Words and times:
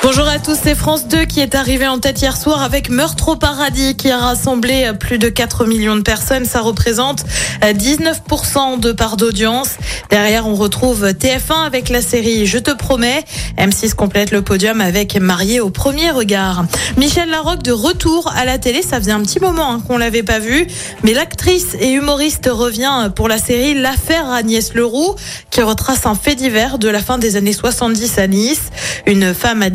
Bonjour 0.00 0.28
à 0.28 0.38
tous, 0.38 0.56
c'est 0.62 0.76
France 0.76 1.08
2 1.08 1.24
qui 1.24 1.40
est 1.40 1.56
arrivé 1.56 1.88
en 1.88 1.98
tête 1.98 2.22
hier 2.22 2.36
soir 2.36 2.62
avec 2.62 2.88
Meurtre 2.88 3.30
au 3.30 3.36
paradis 3.36 3.96
qui 3.96 4.10
a 4.12 4.16
rassemblé 4.16 4.92
plus 4.98 5.18
de 5.18 5.28
4 5.28 5.66
millions 5.66 5.96
de 5.96 6.02
personnes. 6.02 6.44
Ça 6.44 6.60
représente 6.60 7.24
19% 7.62 8.78
de 8.78 8.92
part 8.92 9.16
d'audience. 9.16 9.70
Derrière, 10.08 10.46
on 10.46 10.54
retrouve 10.54 11.04
TF1 11.04 11.66
avec 11.66 11.88
la 11.88 12.00
série 12.00 12.46
Je 12.46 12.58
te 12.58 12.70
promets. 12.70 13.24
M6 13.58 13.94
complète 13.94 14.30
le 14.30 14.40
podium 14.40 14.80
avec 14.80 15.16
Marié 15.16 15.60
au 15.60 15.70
premier 15.70 16.12
regard. 16.12 16.64
Michel 16.96 17.28
Larocque 17.28 17.64
de 17.64 17.72
retour 17.72 18.32
à 18.36 18.44
la 18.44 18.58
télé. 18.58 18.82
Ça 18.82 18.98
faisait 19.00 19.12
un 19.12 19.20
petit 19.22 19.40
moment 19.40 19.72
hein, 19.72 19.82
qu'on 19.86 19.98
l'avait 19.98 20.22
pas 20.22 20.38
vu. 20.38 20.68
Mais 21.02 21.12
l'actrice 21.12 21.74
et 21.80 21.90
humoriste 21.90 22.48
revient 22.50 23.10
pour 23.16 23.28
la 23.28 23.38
série 23.38 23.74
L'affaire 23.74 24.30
Agnès 24.30 24.74
Leroux 24.74 25.16
qui 25.50 25.60
retrace 25.60 26.06
un 26.06 26.14
fait 26.14 26.36
divers 26.36 26.78
de 26.78 26.88
la 26.88 27.00
fin 27.00 27.18
des 27.18 27.34
années 27.34 27.52
70 27.52 28.18
à 28.18 28.28
Nice. 28.28 28.70
Une 29.06 29.34
femme 29.34 29.62
a 29.62 29.70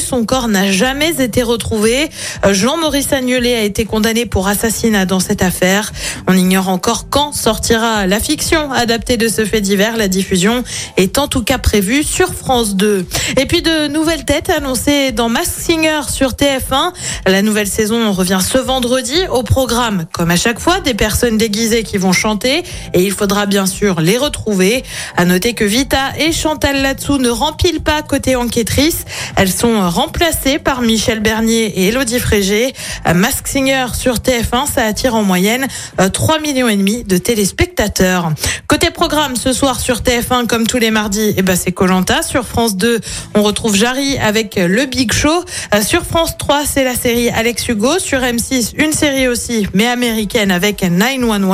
son 0.00 0.24
corps 0.24 0.48
n'a 0.48 0.70
jamais 0.70 1.20
été 1.22 1.42
retrouvé. 1.42 2.10
Jean-Maurice 2.48 3.12
Agnolet 3.12 3.54
a 3.54 3.62
été 3.62 3.84
condamné 3.84 4.26
pour 4.26 4.48
assassinat 4.48 5.06
dans 5.06 5.20
cette 5.20 5.42
affaire. 5.42 5.92
On 6.26 6.36
ignore 6.36 6.68
encore 6.68 7.08
quand 7.08 7.32
sortira 7.32 8.06
la 8.06 8.20
fiction 8.20 8.70
adaptée 8.72 9.16
de 9.16 9.28
ce 9.28 9.44
fait 9.44 9.60
divers. 9.60 9.96
La 9.96 10.08
diffusion 10.08 10.64
est 10.96 11.18
en 11.18 11.28
tout 11.28 11.42
cas 11.42 11.58
prévue 11.58 12.02
sur 12.02 12.34
France 12.34 12.76
2. 12.76 13.06
Et 13.38 13.46
puis 13.46 13.62
de 13.62 13.88
nouvelles 13.88 14.24
têtes 14.24 14.50
annoncées 14.50 15.12
dans 15.12 15.28
Mask 15.28 15.52
Singer 15.58 16.02
sur 16.10 16.32
TF1. 16.32 16.92
La 17.26 17.42
nouvelle 17.42 17.68
saison 17.68 18.12
revient 18.12 18.40
ce 18.46 18.58
vendredi 18.58 19.16
au 19.30 19.42
programme. 19.42 20.06
Comme 20.12 20.30
à 20.30 20.36
chaque 20.36 20.60
fois, 20.60 20.80
des 20.80 20.94
personnes 20.94 21.38
déguisées 21.38 21.82
qui 21.82 21.98
vont 21.98 22.12
chanter 22.12 22.62
et 22.92 23.02
il 23.02 23.12
faudra 23.12 23.46
bien 23.46 23.66
sûr 23.66 24.00
les 24.00 24.18
retrouver. 24.18 24.84
À 25.16 25.24
noter 25.24 25.54
que 25.54 25.64
Vita 25.64 26.12
et 26.18 26.32
Chantal 26.32 26.82
Latsou 26.82 27.18
ne 27.18 27.30
rempilent 27.30 27.82
pas 27.82 28.02
côté 28.02 28.36
enquêtrice. 28.36 29.04
Sont 29.52 29.88
remplacées 29.88 30.58
par 30.58 30.82
Michel 30.82 31.20
Bernier 31.20 31.66
et 31.66 31.88
Elodie 31.88 32.18
Frégé. 32.18 32.72
Mask 33.14 33.46
Singer 33.48 33.86
sur 33.98 34.16
TF1, 34.16 34.66
ça 34.72 34.84
attire 34.84 35.14
en 35.14 35.22
moyenne 35.22 35.66
3 36.12 36.40
millions 36.40 36.68
et 36.68 36.76
demi 36.76 37.04
de 37.04 37.16
téléspectateurs. 37.16 38.32
Côté 38.66 38.90
programme, 38.90 39.36
ce 39.36 39.52
soir 39.52 39.78
sur 39.80 39.98
TF1, 39.98 40.46
comme 40.46 40.66
tous 40.66 40.78
les 40.78 40.90
mardis, 40.90 41.34
eh 41.36 41.42
ben 41.42 41.56
c'est 41.56 41.72
Colanta. 41.72 42.22
Sur 42.22 42.44
France 42.44 42.76
2, 42.76 43.00
on 43.34 43.42
retrouve 43.42 43.76
Jarry 43.76 44.18
avec 44.18 44.56
le 44.56 44.86
Big 44.86 45.12
Show. 45.12 45.44
Sur 45.86 46.04
France 46.04 46.36
3, 46.38 46.62
c'est 46.64 46.84
la 46.84 46.94
série 46.94 47.28
Alex 47.30 47.68
Hugo. 47.68 47.98
Sur 47.98 48.20
M6, 48.20 48.72
une 48.76 48.92
série 48.92 49.28
aussi, 49.28 49.66
mais 49.74 49.86
américaine 49.86 50.50
avec 50.50 50.82
911. 50.82 51.44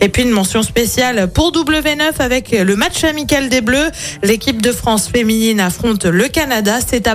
Et 0.00 0.08
puis 0.08 0.22
une 0.22 0.30
mention 0.30 0.62
spéciale 0.62 1.30
pour 1.32 1.52
W9 1.52 2.20
avec 2.20 2.50
le 2.50 2.76
match 2.76 3.04
amical 3.04 3.48
des 3.48 3.60
Bleus. 3.60 3.90
L'équipe 4.22 4.60
de 4.62 4.72
France 4.72 5.08
féminine 5.08 5.60
affronte 5.60 6.04
le 6.04 6.28
Canada. 6.28 6.78
C'est 6.86 7.06
à 7.06 7.14